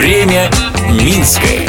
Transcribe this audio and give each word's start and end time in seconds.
Время 0.00 0.50
Минское. 0.92 1.68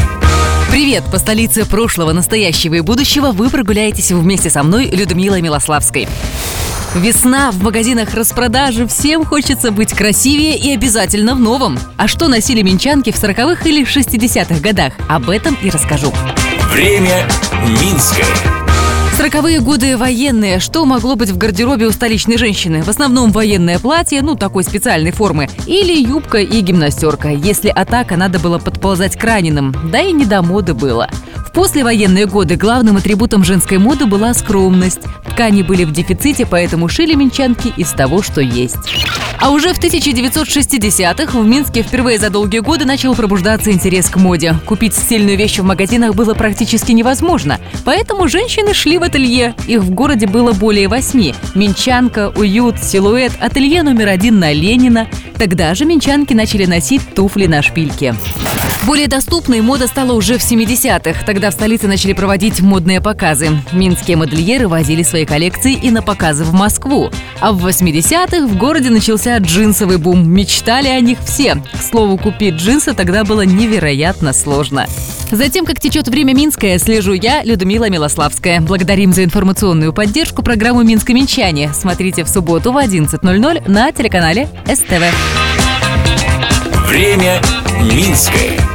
Привет! 0.71 1.03
По 1.11 1.19
столице 1.19 1.65
прошлого, 1.65 2.13
настоящего 2.13 2.75
и 2.75 2.79
будущего 2.79 3.33
вы 3.33 3.49
прогуляетесь 3.49 4.09
вместе 4.11 4.49
со 4.49 4.63
мной, 4.63 4.85
Людмилой 4.85 5.41
Милославской. 5.41 6.07
Весна, 6.95 7.51
в 7.51 7.61
магазинах 7.61 8.13
распродажи, 8.13 8.87
всем 8.87 9.25
хочется 9.25 9.71
быть 9.71 9.91
красивее 9.91 10.57
и 10.57 10.73
обязательно 10.73 11.35
в 11.35 11.41
новом. 11.41 11.77
А 11.97 12.07
что 12.07 12.29
носили 12.29 12.61
минчанки 12.61 13.11
в 13.11 13.21
40-х 13.21 13.67
или 13.67 13.85
60-х 13.85 14.61
годах? 14.61 14.93
Об 15.09 15.29
этом 15.29 15.57
и 15.61 15.69
расскажу. 15.69 16.13
Время 16.71 17.27
Минское. 17.67 18.60
Сороковые 19.21 19.59
годы 19.59 19.97
военные. 19.97 20.59
Что 20.59 20.83
могло 20.83 21.15
быть 21.15 21.29
в 21.29 21.37
гардеробе 21.37 21.85
у 21.85 21.91
столичной 21.91 22.39
женщины? 22.39 22.81
В 22.81 22.89
основном 22.89 23.31
военное 23.31 23.77
платье, 23.77 24.19
ну, 24.23 24.33
такой 24.33 24.63
специальной 24.63 25.11
формы, 25.11 25.47
или 25.67 25.93
юбка 25.93 26.39
и 26.39 26.59
гимнастерка. 26.61 27.29
Если 27.29 27.69
атака, 27.69 28.17
надо 28.17 28.39
было 28.39 28.57
подползать 28.57 29.15
к 29.15 29.23
раненым. 29.23 29.75
Да 29.91 30.01
и 30.01 30.11
не 30.11 30.25
до 30.25 30.41
моды 30.41 30.73
было. 30.73 31.07
В 31.51 31.53
послевоенные 31.53 32.27
годы 32.27 32.55
главным 32.55 32.95
атрибутом 32.95 33.43
женской 33.43 33.77
моды 33.77 34.05
была 34.05 34.33
скромность. 34.33 35.01
Ткани 35.29 35.63
были 35.63 35.83
в 35.83 35.91
дефиците, 35.91 36.45
поэтому 36.45 36.87
шили 36.87 37.13
минчанки 37.13 37.73
из 37.75 37.91
того, 37.91 38.21
что 38.21 38.39
есть. 38.39 38.77
А 39.37 39.49
уже 39.49 39.73
в 39.73 39.79
1960-х 39.83 41.37
в 41.37 41.45
Минске 41.45 41.81
впервые 41.81 42.19
за 42.19 42.29
долгие 42.29 42.59
годы 42.59 42.85
начал 42.85 43.15
пробуждаться 43.15 43.69
интерес 43.69 44.07
к 44.07 44.15
моде. 44.15 44.55
Купить 44.65 44.93
стильную 44.93 45.37
вещь 45.37 45.59
в 45.59 45.65
магазинах 45.65 46.15
было 46.15 46.33
практически 46.35 46.93
невозможно. 46.93 47.59
Поэтому 47.83 48.29
женщины 48.29 48.73
шли 48.73 48.97
в 48.97 49.03
ателье. 49.03 49.53
Их 49.67 49.81
в 49.81 49.89
городе 49.89 50.27
было 50.27 50.53
более 50.53 50.87
восьми. 50.87 51.35
Минчанка, 51.53 52.29
уют, 52.29 52.81
силуэт, 52.81 53.33
ателье 53.41 53.83
номер 53.83 54.07
один 54.07 54.39
на 54.39 54.53
Ленина. 54.53 55.09
Тогда 55.37 55.75
же 55.75 55.83
минчанки 55.83 56.33
начали 56.33 56.65
носить 56.65 57.13
туфли 57.13 57.47
на 57.47 57.61
шпильке. 57.61 58.15
Более 58.85 59.07
доступной 59.07 59.61
мода 59.61 59.87
стала 59.87 60.13
уже 60.13 60.37
в 60.37 60.41
70-х. 60.41 61.23
Тогда 61.25 61.51
в 61.51 61.53
столице 61.53 61.87
начали 61.87 62.13
проводить 62.13 62.61
модные 62.61 62.99
показы. 62.99 63.49
Минские 63.71 64.17
модельеры 64.17 64.67
возили 64.67 65.03
свои 65.03 65.25
коллекции 65.25 65.73
и 65.73 65.91
на 65.91 66.01
показы 66.01 66.43
в 66.43 66.53
Москву. 66.53 67.11
А 67.39 67.51
в 67.51 67.65
80-х 67.65 68.47
в 68.47 68.57
городе 68.57 68.89
начался 68.89 69.37
джинсовый 69.37 69.97
бум. 69.97 70.27
Мечтали 70.27 70.87
о 70.87 70.99
них 70.99 71.19
все. 71.23 71.55
К 71.55 71.81
слову, 71.81 72.17
купить 72.17 72.55
джинсы 72.55 72.93
тогда 72.93 73.23
было 73.23 73.41
невероятно 73.41 74.33
сложно. 74.33 74.87
Затем, 75.29 75.65
как 75.65 75.79
течет 75.79 76.07
время 76.07 76.33
Минское, 76.33 76.77
слежу 76.79 77.13
я, 77.13 77.43
Людмила 77.43 77.89
Милославская. 77.89 78.61
Благодарим 78.61 79.13
за 79.13 79.23
информационную 79.23 79.93
поддержку 79.93 80.43
программу 80.43 80.81
«Минско-Минчане». 80.83 81.71
Смотрите 81.73 82.23
в 82.23 82.29
субботу 82.29 82.71
в 82.71 82.77
11.00 82.77 83.69
на 83.69 83.91
телеканале 83.91 84.49
СТВ. 84.65 85.03
Время 86.87 87.41
Минское. 87.81 88.70